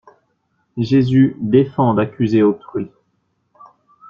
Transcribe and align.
Jésus 0.77 1.35
défend 1.39 1.93
d'accuser 1.93 2.41
autrui. 2.41 2.89